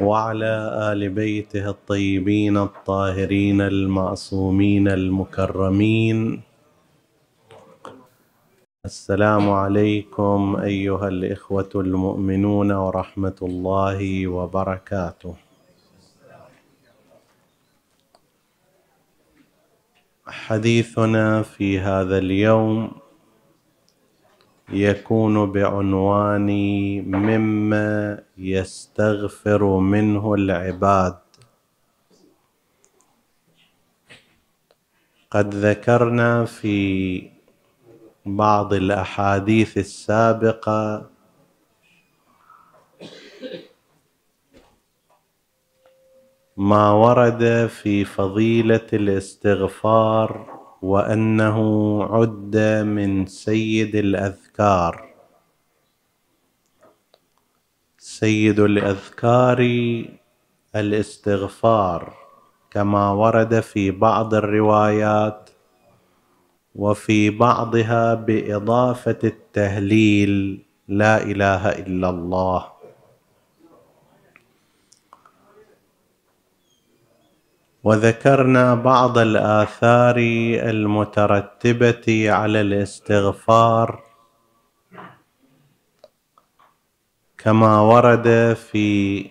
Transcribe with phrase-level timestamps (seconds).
[0.00, 0.52] وعلى
[0.92, 6.42] آل بيته الطيبين الطاهرين المعصومين المكرمين.
[8.84, 15.34] السلام عليكم أيها الإخوة المؤمنون ورحمة الله وبركاته.
[20.26, 22.90] حديثنا في هذا اليوم
[24.76, 26.50] يكون بعنوان
[27.06, 31.18] مما يستغفر منه العباد.
[35.30, 37.30] قد ذكرنا في
[38.26, 41.10] بعض الأحاديث السابقة
[46.56, 51.58] ما ورد في فضيلة الاستغفار وأنه
[52.04, 55.14] عد من سيد الأذكار.
[57.98, 59.60] سيد الأذكار
[60.76, 62.14] الاستغفار
[62.70, 65.50] كما ورد في بعض الروايات
[66.74, 72.75] وفي بعضها بإضافة التهليل لا إله إلا الله.
[77.86, 80.16] وذكرنا بعض الآثار
[80.70, 84.02] المترتبة على الاستغفار
[87.38, 89.26] كما ورد في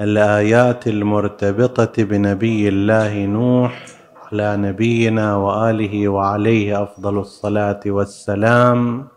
[0.00, 3.86] الآيات المرتبطة بنبي الله نوح
[4.32, 9.08] على نبينا وآله وعليه أفضل الصلاة والسلام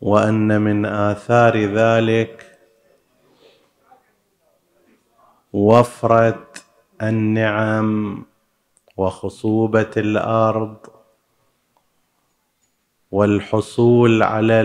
[0.00, 2.47] وأن من آثار ذلك
[5.52, 6.46] وفرة
[7.02, 8.24] النعم
[8.96, 10.76] وخصوبة الأرض
[13.10, 14.60] والحصول على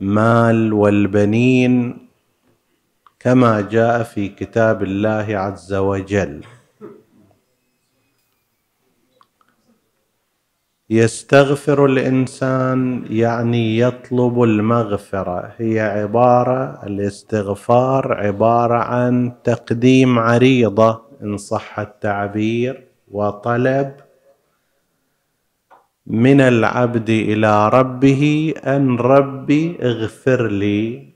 [0.00, 2.08] المال والبنين
[3.20, 6.44] كما جاء في كتاب الله عز وجل.
[10.90, 15.54] يستغفر الإنسان يعني يطلب المغفرة.
[15.56, 23.92] هي عبارة الاستغفار عبارة عن تقديم عريضة إن صح التعبير وطلب
[26.06, 31.08] من العبد إلى ربه أن ربي اغفر لي.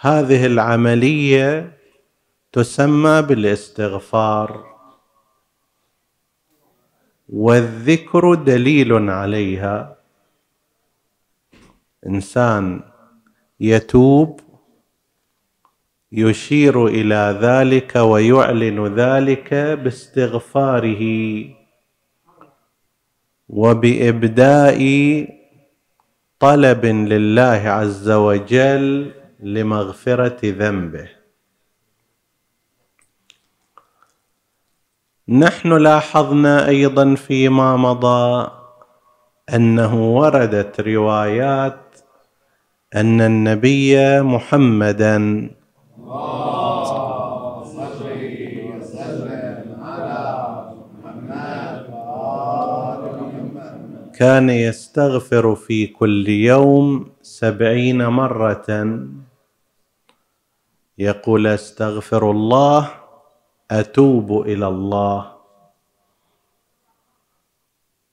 [0.00, 1.72] هذه العملية
[2.52, 4.77] تسمى بالاستغفار.
[7.28, 9.96] والذكر دليل عليها.
[12.06, 12.80] إنسان
[13.60, 14.40] يتوب
[16.12, 21.04] يشير إلى ذلك ويعلن ذلك باستغفاره
[23.48, 24.78] وبإبداء
[26.38, 31.17] طلب لله عز وجل لمغفرة ذنبه.
[35.30, 38.50] نحن لاحظنا أيضا فيما مضى
[39.54, 41.80] أنه وردت روايات
[42.96, 45.50] أن النبي محمدا
[54.14, 58.98] كان يستغفر في كل يوم سبعين مرة.
[60.98, 63.07] يقول استغفر الله
[63.70, 65.32] أتوب إلى الله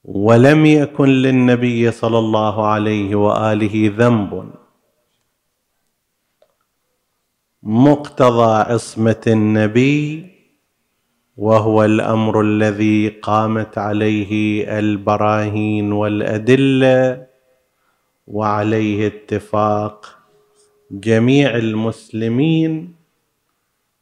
[0.04, 4.50] ولم يكن للنبي صلى الله عليه وآله ذنب.
[7.62, 10.26] مقتضى عصمة النبي
[11.36, 17.26] وهو الأمر الذي قامت عليه البراهين والأدلة
[18.26, 20.18] وعليه اتفاق
[20.90, 22.95] جميع المسلمين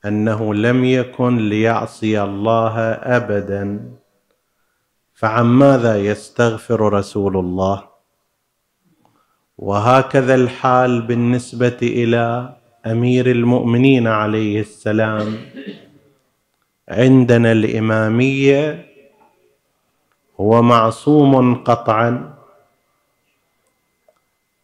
[0.07, 3.91] أنه لم يكن ليعصي الله ابدا.
[5.15, 7.85] فعن ماذا يستغفر رسول الله؟
[9.59, 12.57] وهكذا الحال بالنسبة إلى
[12.87, 15.37] أمير المؤمنين عليه السلام.
[16.89, 18.87] عندنا الإمامية
[20.41, 22.35] هو معصوم قطعا.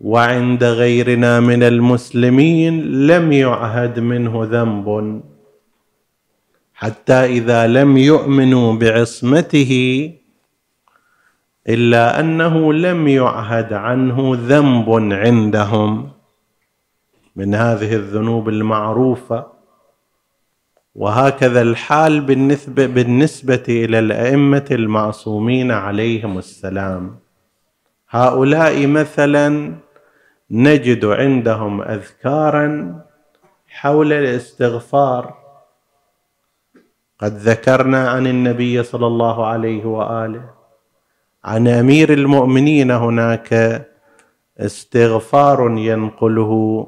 [0.01, 5.23] وعند غيرنا من المسلمين لم يعهد منه ذنب.
[6.81, 9.73] حتى إذا لم يؤمنوا بعصمته
[11.69, 16.11] إلا أنه لم يعهد عنه ذنب عندهم.
[17.37, 19.47] من هذه الذنوب المعروفة.
[20.95, 27.19] وهكذا الحال بالنسبة بالنسبة إلى الأئمة المعصومين عليهم السلام.
[28.11, 29.75] هؤلاء مثلا
[30.51, 33.01] نجد عندهم اذكارا
[33.69, 35.40] حول الاستغفار.
[37.21, 40.51] قد ذكرنا عن النبي صلى الله عليه وآله.
[41.45, 43.53] عن أمير المؤمنين هناك
[44.59, 46.87] استغفار ينقله.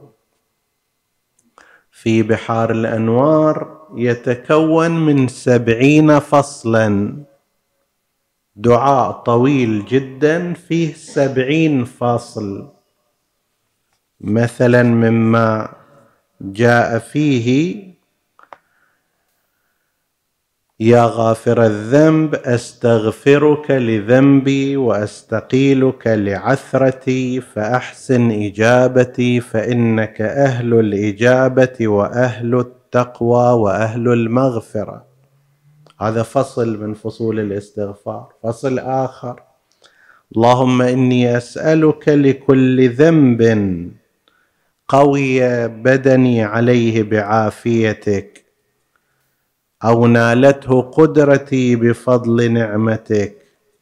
[1.90, 7.17] في بحار الأنوار يتكون من سبعين فصلا.
[8.56, 12.73] دعاء طويل جدا فيه سبعين فصل.
[14.20, 15.69] مثلا مما
[16.40, 17.91] جاء فيه
[20.82, 34.08] يا غافر الذنب أستغفرك لذنبي وأستقيلك لعثرتي فأحسن إجابتي فإنك أهل الإجابة وأهل التقوى وأهل
[34.08, 35.05] المغفرة.
[36.00, 38.29] هذا فصل من فصول الاستغفار.
[38.43, 39.43] فصل آخر.
[40.37, 43.43] اللهم إني أسألك لكل ذنب
[44.88, 48.41] قوي بدني عليه بعافيتك.
[49.84, 53.37] أو نالته قدرتي بفضل نعمتك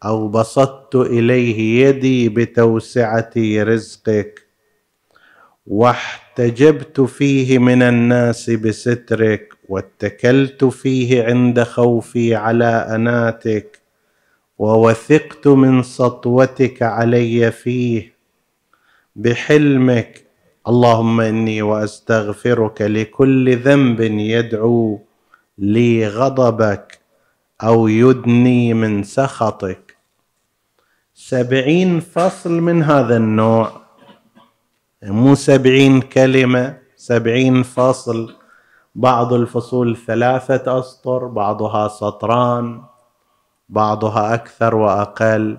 [0.05, 4.47] أو بسطت إليه يدي بتوسعة رزقك.
[5.67, 13.79] واحتجبت فيه من الناس بسترك واتكلت فيه عند خوفي على أناتك
[14.59, 18.13] ووثقت من سطوتك علي فيه.
[19.17, 20.25] بحلمك
[20.69, 25.10] اللهم إني وأستغفرك لكل ذنب يدعو.
[25.61, 26.99] لي غضبك
[27.63, 29.97] أو يدني من سخطك.
[31.15, 33.73] سبعين فصل من هذا النوع.
[35.03, 38.37] مو سبعين كلمة سبعين فصل.
[38.95, 42.83] بعض الفصول ثلاثة أسطر بعضها سطران
[43.69, 45.59] بعضها أكثر وأقل.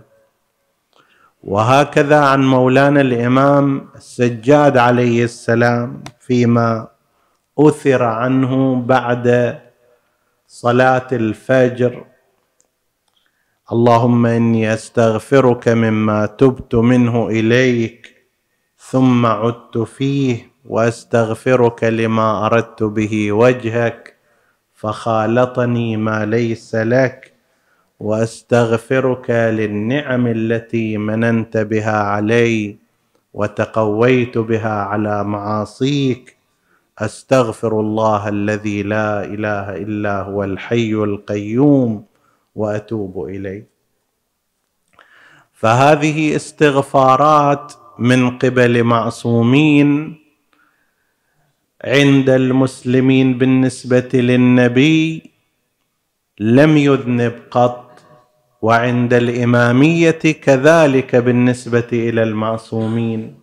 [1.44, 6.88] وهكذا عن مولانا الإمام السجاد عليه السلام فيما
[7.59, 9.59] أثر عنه بعد
[10.53, 12.06] صلاة الفجر.
[13.71, 18.25] اللهم إني أستغفرك مما تبت منه إليك
[18.77, 24.15] ثم عدت فيه وأستغفرك لما أردت به وجهك
[24.74, 27.33] فخالطني ما ليس لك
[28.00, 32.77] وأستغفرك للنعم التي مننت بها علي
[33.33, 36.41] وتقويت بها على معاصيك
[37.01, 42.06] أستغفر الله الذي لا إله إلا هو الحي القيوم
[42.56, 43.68] وأتوب إليه.
[45.53, 50.15] فهذه استغفارات من قبل معصومين
[51.83, 55.31] عند المسلمين بالنسبة للنبي
[56.39, 58.00] لم يذنب قط
[58.62, 63.41] وعند الإمامية كذلك بالنسبة إلى المعصومين.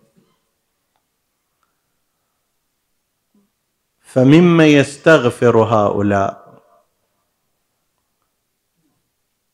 [4.13, 6.61] فمما يستغفر هؤلاء.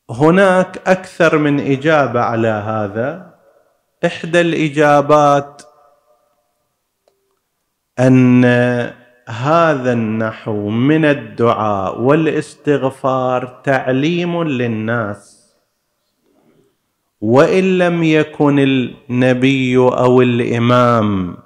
[0.10, 3.36] هناك أكثر من إجابة على هذا.
[4.06, 5.62] إحدى الإجابات
[8.00, 8.46] أن
[9.28, 15.54] هذا النحو من الدعاء والاستغفار تعليم للناس.
[17.22, 21.38] وإن لم يكن النبي أو الإمام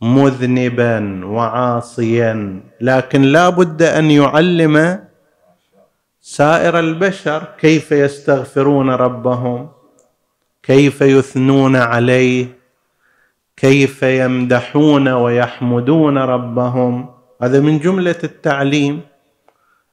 [0.00, 5.04] مذنبا وعاصيا لكن لا بد أن يعلم
[6.20, 9.68] سائر البشر كيف يستغفرون ربهم
[10.62, 12.58] كيف يثنون عليه
[13.56, 17.08] كيف يمدحون ويحمدون ربهم.
[17.42, 19.00] هذا من جملة التعليم.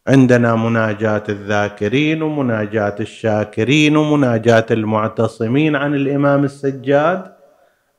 [0.08, 7.34] عندنا مناجاة الذاكرين ومناجاة الشاكرين ومناجاة المعتصمين عن الإمام السجاد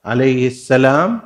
[0.04, 1.20] عليه السلام.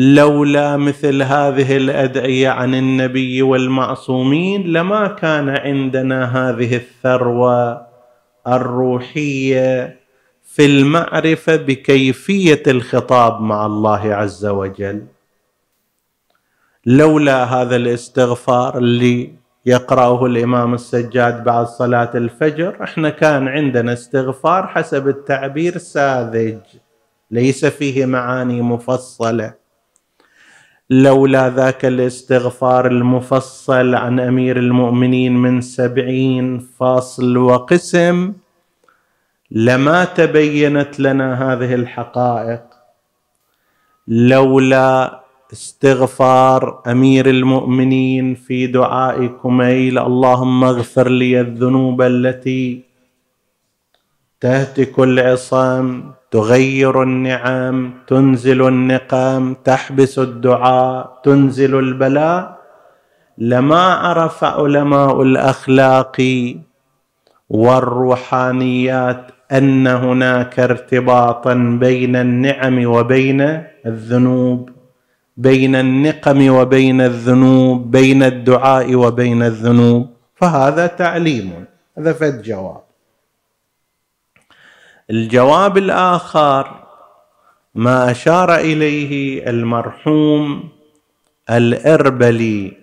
[0.00, 7.86] لولا مثل هذه الأدعية عن النبي والمعصومين لما كان عندنا هذه الثروة
[8.46, 9.98] الروحية
[10.42, 15.06] في المعرفة بكيفية الخطاب مع الله عز وجل.
[16.86, 19.32] لولا هذا الاستغفار اللي
[19.66, 26.58] يقرأه الإمام السجاد بعد صلاة الفجر إحنا كان عندنا استغفار حسب التعبير ساذج
[27.30, 29.67] ليس فيه معاني مفصلة.
[30.90, 38.32] لولا ذاك الاستغفار المفصل عن أمير المؤمنين من سبعين فصل وقسم
[39.50, 42.62] لما تبينت لنا هذه الحقائق.
[44.08, 45.20] لولا
[45.52, 52.87] استغفار أمير المؤمنين في دعاء كميل اللهم اغفر لي الذنوب التي
[54.40, 62.58] تهتك العصام تغير النعم تنزل النقم تحبس الدعاء تنزل البلاء.
[63.38, 66.16] لما عرف علماء الأخلاق
[67.48, 74.70] والروحانيات أن هناك ارتباطا بين النعم وبين الذنوب
[75.36, 81.64] بين النقم وبين الذنوب بين الدعاء وبين الذنوب فهذا تعليم
[81.98, 82.87] هذا فد جواب.
[85.10, 86.84] الجواب الآخر
[87.74, 90.68] ما أشار إليه المرحوم
[91.50, 92.76] الإربلي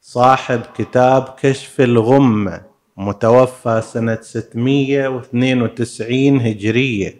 [0.00, 2.62] صاحب كتاب كشف الغمه
[2.96, 7.16] متوفى سنة 692 هجرية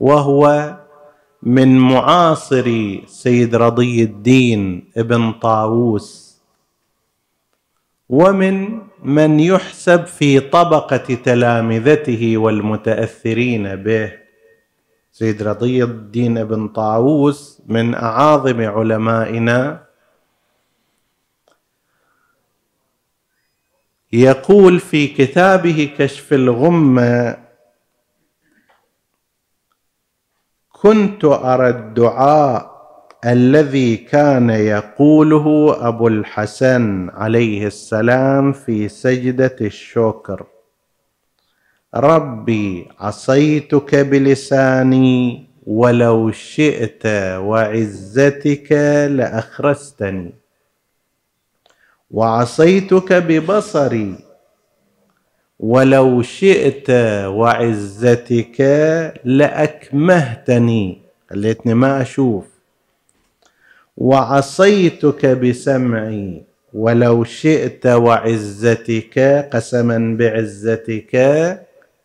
[0.00, 0.76] وهو
[1.42, 6.36] من معاصري سيد رضي الدين ابن طاووس
[8.08, 14.12] ومن من يحسب في طبقة تلامذته والمتأثرين به.
[15.12, 19.86] سيد رضي الدين ابن طاووس من أعاظم علمائنا
[24.12, 27.36] يقول في كتابه كشف الغمه
[30.72, 32.69] كنت أرى الدعاء
[33.26, 40.46] الذي كان يقوله أبو الحسن عليه السلام في سجدة الشكر.
[41.94, 48.72] ربي عصيتك بلساني ولو شئت وعزتك
[49.10, 50.34] لأخرستني.
[52.10, 54.14] وعصيتك ببصري
[55.58, 56.90] ولو شئت
[57.26, 58.60] وعزتك
[59.24, 61.02] لأكمهتني.
[61.30, 62.49] خليتني ما أشوف.
[64.00, 66.42] وعصيتك بسمعي
[66.72, 69.18] ولو شئت وعزتك
[69.52, 71.14] قسما بعزتك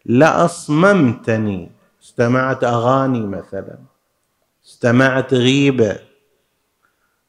[0.05, 1.71] لأصممتني.
[2.03, 3.77] استمعت أغاني مثلا
[4.65, 5.95] استمعت غيبة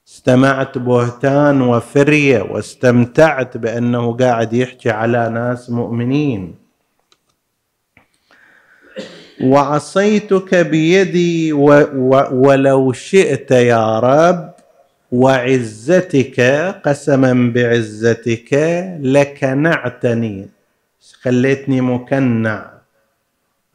[0.09, 6.55] استمعت بهتان وفرية واستمتعت بأنه قاعد يحكي على ناس مؤمنين.
[9.45, 14.56] وعصيتك بيدي و و ولو شئت يا رب
[15.13, 16.41] وعزتك
[16.85, 18.53] قسما بعزتك
[19.01, 20.49] لكنعتني
[21.23, 22.71] خليتني مكنع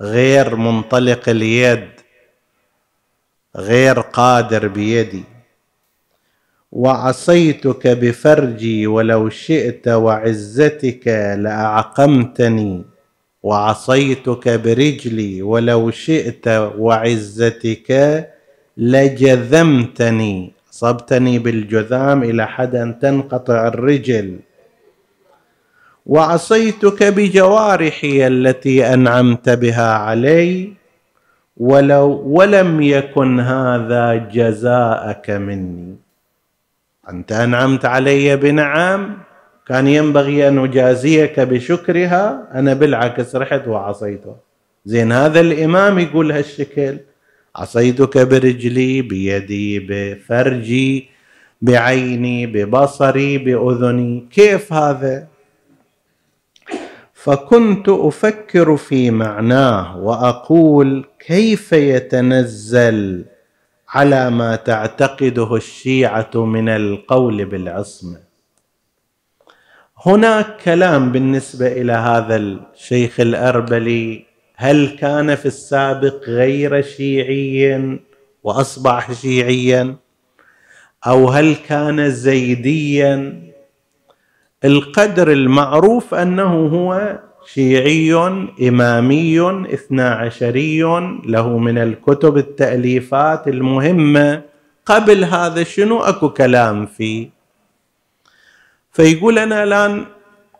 [0.01, 1.89] غير منطلق اليد
[3.55, 5.23] غير قادر بيدي.
[6.71, 11.07] وعصيتك بفرجي ولو شئت وعزتك
[11.37, 12.85] لأعقمتني.
[13.43, 16.47] وعصيتك برجلي ولو شئت
[16.77, 17.89] وعزتك
[18.77, 20.53] لجذمتني.
[20.71, 24.39] أصبتني بالجذام إلى حد أن تنقطع الرجل.
[26.05, 30.73] وعصيتك بجوارحي التي أنعمت بها علي
[31.57, 35.95] ولو ولم يكن هذا جزاءك مني.
[37.09, 39.17] أنت أنعمت علي بنعم
[39.67, 44.35] كان ينبغي أن أجازيك بشكرها أنا بالعكس رحت وعصيته.
[44.85, 46.97] زين هذا الإمام يقول هالشكل.
[47.55, 51.09] عصيتك برجلي بيدي بفرجي
[51.61, 54.27] بعيني ببصري بأذني.
[54.31, 55.27] كيف هذا؟
[57.13, 63.25] فكنت أفكر في معناه وأقول كيف يتنزل
[63.89, 68.17] على ما تعتقده الشيعة من القول بالعصمة.
[70.05, 74.25] هناك كلام بالنسبة إلى هذا الشيخ الأربلي
[74.61, 77.99] هل كان في السابق غير شيعي
[78.43, 79.95] وأصبح شيعيا؟
[81.07, 83.41] أو هل كان زيديا؟
[84.65, 87.19] القدر المعروف أنه هو
[87.53, 88.13] شيعي
[88.61, 90.81] إمامي اثنا عشري
[91.25, 94.41] له من الكتب التأليفات المهمة.
[94.85, 97.29] قبل هذا شنو أكو كلام فيه؟
[98.91, 100.05] فيقول أنا الآن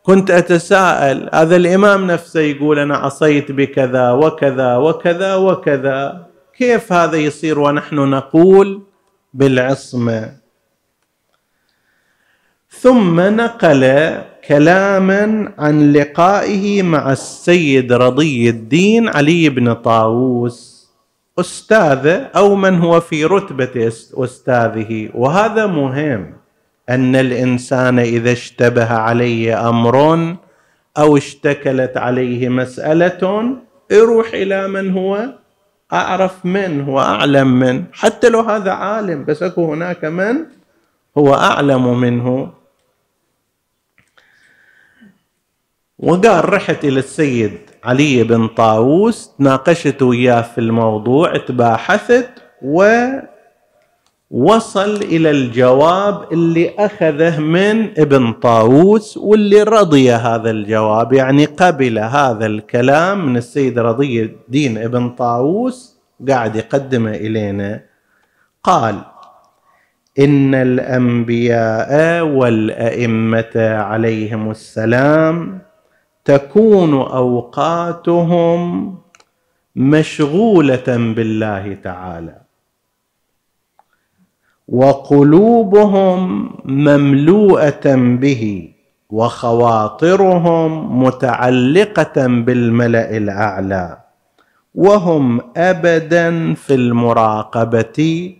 [0.03, 6.27] كنت أتساءل هذا الإمام نفسه يقول أنا عصيت بكذا وكذا وكذا وكذا
[6.58, 8.81] كيف هذا يصير ونحن نقول
[9.34, 10.34] بالعصمة؟
[12.70, 14.12] ثم نقل
[14.48, 20.89] كلاما عن لقائه مع السيد رضي الدين علي بن طاووس
[21.39, 26.40] أستاذه أو من هو في رتبة أستاذه وهذا مهم.
[26.93, 30.36] أن الإنسان إذا اشتبه عليه أمر
[30.98, 33.55] أو اشتكلت عليه مسألة
[33.91, 35.29] يروح إلى من هو
[35.93, 40.45] أعرف منه واعلم منه حتى لو هذا عالم بس أكو هناك من
[41.17, 42.51] هو أعلم منه.
[46.00, 52.29] وقال رحت إلى السيد علي بن طاووس ناقشت وياه في الموضوع تباحثت
[54.31, 62.45] ووصل إلى الجواب اللي أخذه من ابن طاووس واللي رضي هذا الجواب يعني قبل هذا
[62.45, 65.97] الكلام من السيد رضي الدين ابن طاووس
[66.29, 67.83] قاعد يقدمه إلينا.
[68.63, 68.95] قال
[70.19, 75.61] إن الأنبياء والأئمة عليهم السلام
[76.25, 78.61] تكون أوقاتهم
[79.75, 82.50] مشغولة بالله تعالى.
[84.72, 88.70] وقلوبهم مملوءة به
[89.10, 90.70] وخواطرهم
[91.04, 93.98] متعلقة بالملأ الأعلى
[94.75, 98.34] وهم ابدا في المراقبة.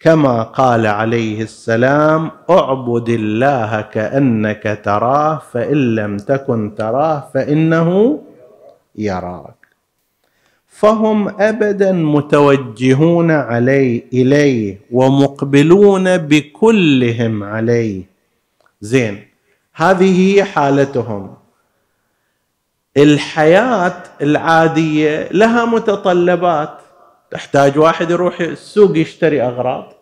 [0.00, 8.18] كما قال عليه السلام اعبد الله كأنك تراه فإن لم تكن تراه فإنه
[8.98, 9.59] يراك.
[10.70, 18.02] فهم ابدا متوجهون عليه إليه ومقبلون بكلهم عليه.
[18.80, 19.28] زين
[19.74, 21.34] هذه هي حالتهم.
[22.96, 26.78] الحياة العادية لها متطلبات.
[27.30, 29.92] تحتاج واحد يروح السوق يشتري أغراض.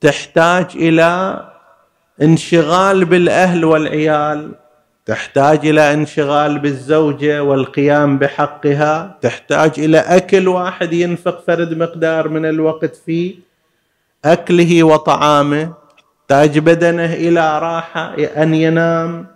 [0.00, 1.42] تحتاج إلى
[2.22, 4.54] انشغال بالأهل والعيال.
[5.08, 12.96] تحتاج إلى انشغال بالزوجة والقيام بحقها تحتاج إلى أكل واحد ينفق فرد مقدار من الوقت
[12.96, 13.38] في
[14.24, 15.72] أكله وطعامه
[16.28, 19.26] تحتاج بدنه إلى راحة أن ينام.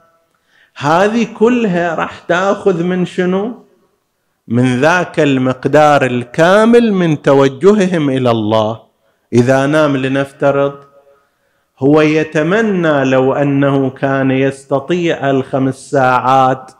[0.77, 3.65] هذه كلها راح تأخذ من شنو؟
[4.49, 8.83] من ذاك المقدار الكامل من توجههم إلى الله.
[9.33, 10.92] إذا نام لنفترض
[11.83, 16.71] هو يتمنى لو أنه كان يستطيع الخمس ساعات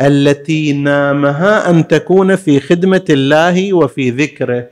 [0.00, 4.66] التي نامها أن تكون في خدمة الله وفي ذكره.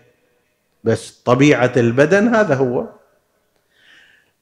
[0.84, 2.86] بس طبيعة البدن هذا هو.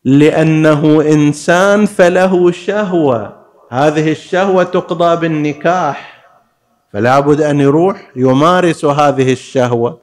[0.05, 3.37] لأنه إنسان فله شهوة.
[3.71, 6.25] هذه الشهوة تقضى بالنكاح.
[6.93, 9.99] فلا بد أن يروح يمارس هذه الشهوة.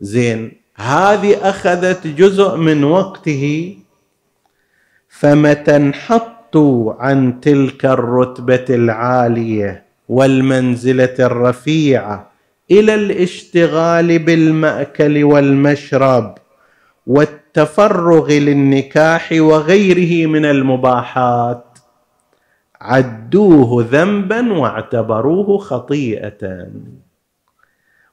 [0.00, 3.76] زين هذه أخذت جزء من وقته.
[5.10, 12.30] فمتى انحطوا عن تلك الرتبة العالية والمنزلة الرفيعة
[12.70, 16.34] إلى الاشتغال بالمأكل والمشرب
[17.06, 21.78] والتفرغ للنكاح وغيره من المباحات.
[22.80, 26.66] عدوه ذنبا واعتبروه خطيئة.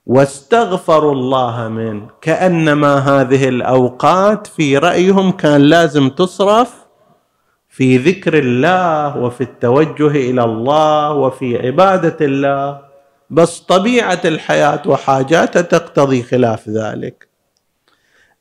[0.05, 6.86] واستغفروا الله منه كأنما هذه الأوقات في رأيهم كان لازم تصرف
[7.77, 12.81] في ذكر الله وفي التوجه إلى الله وفي عبادة الله.
[13.29, 17.27] بس طبيعة الحياة وحاجاتها تقتضي خلاف ذلك.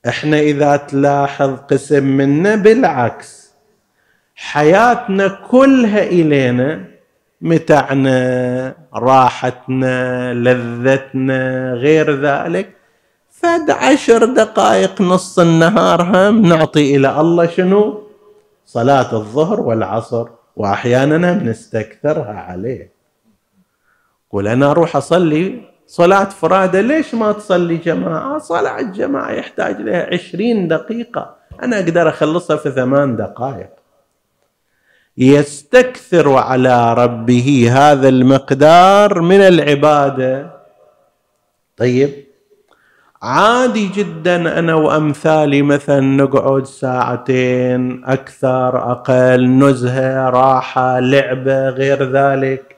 [0.07, 3.53] إحنا إذا تلاحظ قسم منا بالعكس.
[4.35, 6.85] حياتنا كلها إلينا
[7.41, 12.69] متعنا راحتنا لذتنا غير ذلك.
[13.29, 18.06] فد عشر دقائق نص النهار هم نعطي إلى الله شنو؟
[18.67, 22.91] صلاة الظهر والعصر وأحيانا نستكثرها عليه.
[24.31, 30.67] قول أنا أروح أصلي صلاة فرادة ليش ما تصلي جماعة؟ صلاة الجماعة يحتاج لها عشرين
[30.67, 31.35] دقيقة.
[31.63, 33.69] أنا أقدر أخلصها في ثمان دقائق.
[35.17, 40.51] يستكثر على ربه هذا المقدار من العبادة.
[41.77, 42.26] طيب
[43.21, 52.77] عادي جدا أنا وأمثالي مثلا نقعد ساعتين أكثر أقل نزهة راحة لعبة غير ذلك.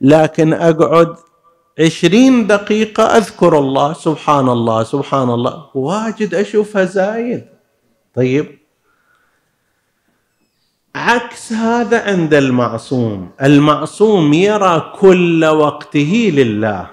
[0.00, 1.14] لكن أقعد
[1.80, 5.64] عشرين دقيقة أذكر الله سبحان الله سبحان الله.
[5.74, 7.44] واجد أشوفها زايد.
[8.14, 8.58] طيب.
[10.94, 13.30] عكس هذا عند المعصوم.
[13.42, 16.90] المعصوم يرى كل وقته لله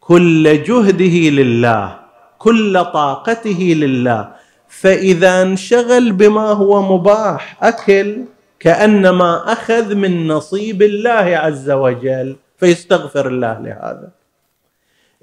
[0.00, 2.03] كل جهده لله.
[2.38, 4.28] كل طاقته لله.
[4.68, 8.24] فإذا انشغل بما هو مباح أكل
[8.60, 14.10] كأنما أخذ من نصيب الله عز وجل فيستغفر الله لهذا.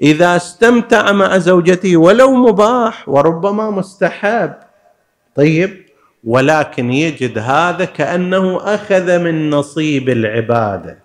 [0.02, 4.54] إذا استمتع مع زوجته ولو مباح وربما مستحب.
[5.36, 5.86] طيب
[6.24, 11.01] ولكن يجد هذا كأنه أخذ من نصيب العبادة.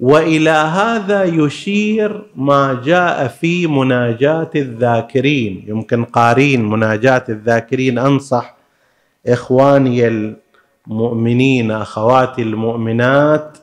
[0.00, 5.64] وإلى هذا يشير ما جاء في مناجاة الذاكرين.
[5.68, 8.56] يمكن قارين مناجاة الذاكرين أنصح
[9.26, 10.08] إخواني
[10.86, 13.58] المؤمنين أخواتي المؤمنات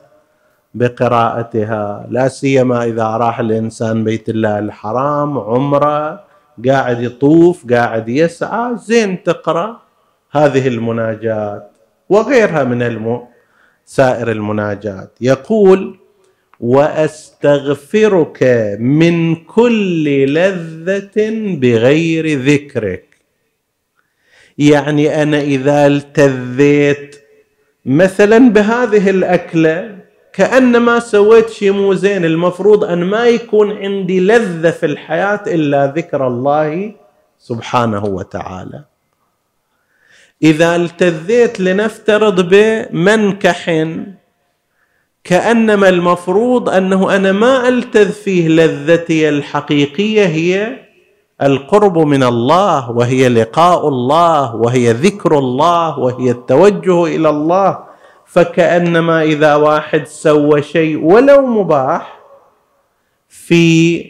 [0.74, 2.06] بقراءتها.
[2.10, 6.24] لا سيما إذا راح الإنسان بيت الله الحرام عمرة
[6.68, 9.80] قاعد يطوف قاعد يسعى زين تقرأ
[10.30, 11.70] هذه المناجات
[12.08, 13.22] وغيرها من الم...
[13.86, 15.10] سائر المناجات.
[15.20, 16.03] يقول
[16.60, 18.42] وأستغفرك
[18.80, 23.04] من كل لذة بغير ذكرك.
[24.58, 27.16] يعني أنا إذا التذيت
[27.86, 29.98] مثلا بهذه الأكلة
[30.32, 36.26] كأنما سويت شيء مو زين المفروض أن ما يكون عندي لذة في الحياة إلا ذكر
[36.26, 36.94] الله
[37.38, 38.84] سبحانه وتعالى.
[40.42, 43.86] إذا التذيت لنفترض بمنكح
[45.24, 50.76] كأنما المفروض أنه أنا ما ألتذ فيه لذتي الحقيقية هي
[51.42, 57.78] القرب من الله وهي لقاء الله وهي ذكر الله وهي التوجه إلى الله.
[58.26, 62.20] فكأنما إذا واحد سوى شيء ولو مباح
[63.28, 64.04] في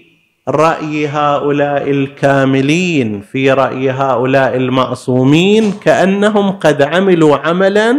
[0.48, 7.96] رأي هؤلاء الكاملين في رأي هؤلاء المعصومين كأنهم قد عملوا عملا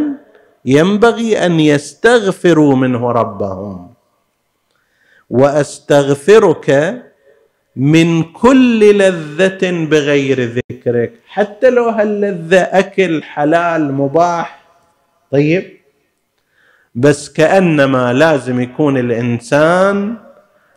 [0.66, 3.90] ينبغي أن يستغفروا منه ربهم.
[5.30, 7.02] وأستغفرك
[7.76, 11.14] من كل لذة بغير ذكرك.
[11.28, 14.66] حتى لو هاللذة أكل حلال مباح.
[15.32, 15.64] طيب؟
[16.96, 20.16] بس كأنما لازم يكون الإنسان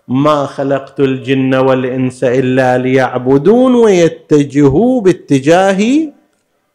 [0.09, 6.13] ما خلقت الجن والإنس إلا ليعبدون ويتجهوا باتجاه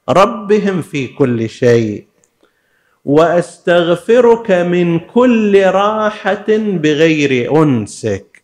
[0.10, 2.13] ربهم في كل شيء.
[3.06, 8.44] وأستغفرك من كل راحة بغير أنسك.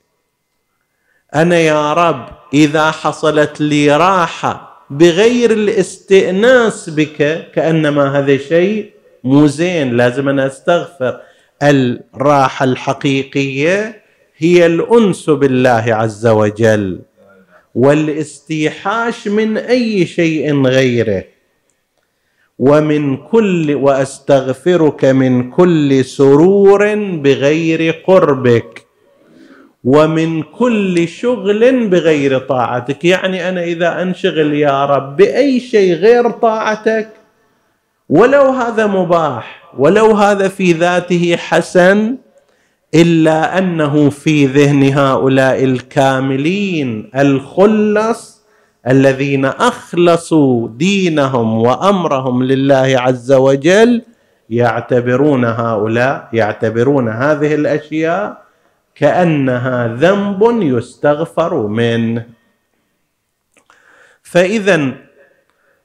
[1.36, 8.92] أنا يا رب إذا حصلت لي راحة بغير الاستئناس بك كأنما هذا شيء
[9.24, 11.22] مو زين لازم أنا أستغفر.
[11.64, 14.02] الراحة الحقيقية
[14.38, 17.00] هي الأنس بالله عز وجل
[17.76, 21.24] والاستيحاش من أي شيء غيره.
[22.60, 28.86] ومن كل وأستغفرك من كل سرور بغير قربك.
[29.84, 33.06] ومن كل شغل بغير طاعتك.
[33.06, 37.10] يعني أنا إذا أنشغل يا رب باي شيء غير طاعتك
[38.10, 42.18] ولو هذا مباح ولو هذا في ذاته حسن
[42.96, 48.39] إلا أنه في ذهن هؤلاء الكاملين الخلص
[48.88, 54.02] الذين أخلصوا دينهم وأمرهم لله عز وجل
[54.50, 58.44] يعتبرون هؤلاء يعتبرون هذه الأشياء
[58.96, 62.26] كأنها ذنب يستغفر منه.
[64.24, 64.92] فإذا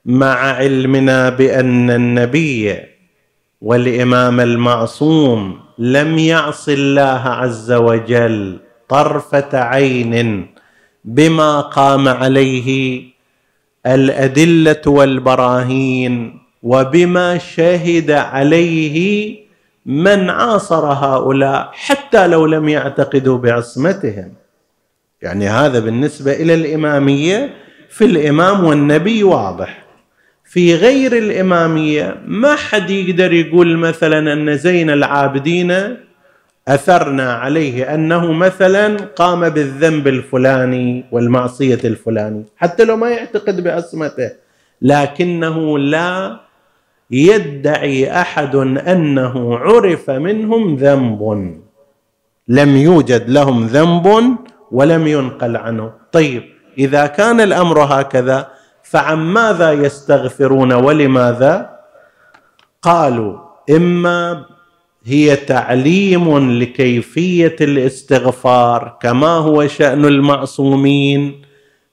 [0.04, 2.76] مع علمنا بأن النبي
[3.60, 10.53] والإمام المعصوم لم يعص الله عز وجل طرفة عين
[11.04, 13.02] بما قام عليه
[13.86, 19.36] الأدلة والبراهين وبما شهد عليه
[19.86, 24.32] من عاصر هؤلاء حتى لو لم يعتقدوا بعصمتهم.
[25.22, 27.54] يعني هذا بالنسبة إلى الإمامية
[27.90, 29.84] في الإمام والنبي واضح.
[30.44, 35.96] في غير الإمامية ما حد يقدر يقول مثلا أن زين العابدين
[36.68, 44.30] أثرنا عليه أنه مثلا قام بالذنب الفلاني والمعصية الفلاني حتى لو ما يعتقد بعصمته
[44.82, 46.40] لكنه لا
[47.10, 51.20] يدعي أحد أنه عرف منهم ذنب.
[52.48, 54.36] لم يوجد لهم ذنب
[54.72, 55.92] ولم ينقل عنه.
[56.12, 56.42] طيب
[56.78, 58.48] إذا كان الأمر هكذا
[58.82, 61.78] فعن ماذا يستغفرون ولماذا؟
[62.82, 63.38] قالوا
[63.70, 64.44] إما
[65.06, 71.42] هي تعليم لكيفية الاستغفار كما هو شأن المعصومين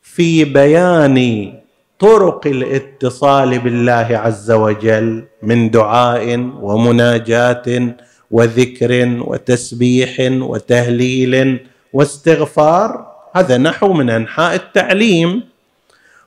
[0.02, 1.54] في بيان
[2.00, 7.96] طرق الاتصال بالله عز وجل من دعاء ومناجاة
[8.32, 11.60] وذكر وتسبيح وتهليل
[11.94, 13.08] واستغفار.
[13.36, 15.44] هذا نحو من أنحاء التعليم.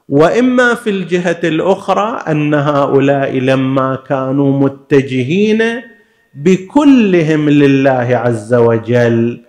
[0.08, 5.62] وإما في الجهة الأخرى أن هؤلاء لما كانوا متجهين
[6.34, 9.40] بكلهم لله عز وجل.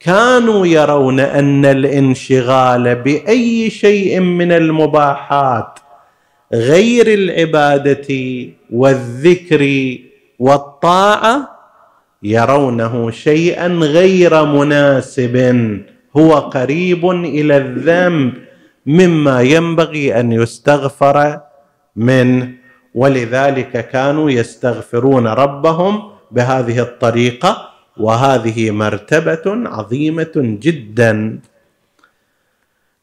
[0.00, 5.78] كانوا يرون أن الانشغال بأي شيء من المباحات
[6.52, 8.06] غير العبادة
[8.70, 9.96] والذكر
[10.38, 11.48] والطاعة
[12.22, 15.56] يرونه شيئا غير مناسب.
[16.16, 18.32] هو قريب إلى الذنب
[18.86, 21.40] مما ينبغي أن يستغفر
[21.96, 22.52] منه.
[22.94, 31.38] ولذلك كانوا يستغفرون ربهم بهذه الطريقة وهذه مرتبة عظيمة جدا.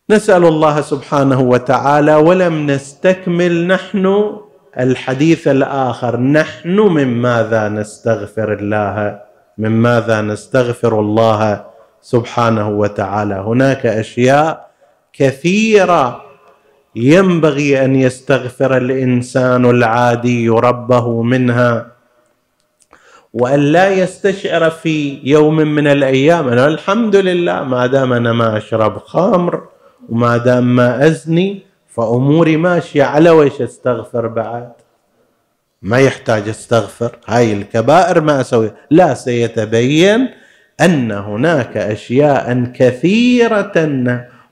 [0.10, 4.06] نسأل الله سبحانه وتعالى ولم نستكمل نحن
[4.80, 6.20] الحديث الآخر.
[6.20, 9.20] نحن من ماذا نستغفر الله؟
[9.58, 11.66] من ماذا نستغفر الله
[12.02, 14.70] سبحانه وتعالى؟ هناك أشياء
[15.14, 16.22] كثيرة
[16.96, 21.99] ينبغي أن يستغفر الإنسان العادي ربه منها.
[23.34, 28.98] وأن لا يستشعر في يوم من الأيام أنا الحمد لله ما دام أنا ما أشرب
[28.98, 29.68] خمر
[30.10, 34.72] وما دام ما أزني فأموري ماشية على ويش أستغفر بعد؟
[35.82, 37.16] ما يحتاج أستغفر.
[37.28, 38.72] هاي الكبائر ما أسوي.
[38.92, 40.30] لا سيتبين
[40.82, 43.72] أن هناك أشياء كثيرة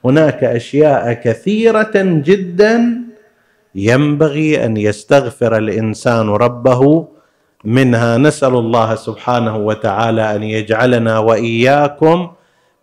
[0.05, 3.01] هناك أشياء كثيرة جدا
[3.75, 7.07] ينبغي أن يستغفر الإنسان ربه
[7.67, 12.31] منها نسأل الله سبحانه وتعالى أن يجعلنا وإياكم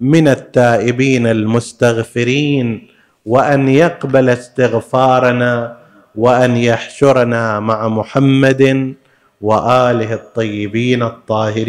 [0.00, 2.88] من التائبين المستغفرين
[3.26, 5.76] وأن يقبل استغفارنا
[6.14, 8.94] وأن يحشرنا مع محمد
[9.40, 11.64] وآله الطيبين الطاهرين.